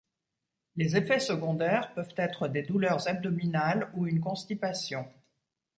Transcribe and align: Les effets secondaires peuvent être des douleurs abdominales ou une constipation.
Les 0.77 0.97
effets 0.97 1.19
secondaires 1.19 1.93
peuvent 1.93 2.15
être 2.17 2.47
des 2.47 2.63
douleurs 2.63 3.07
abdominales 3.07 3.91
ou 3.93 4.07
une 4.07 4.19
constipation. 4.19 5.07